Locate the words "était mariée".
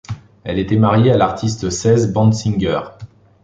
0.57-1.11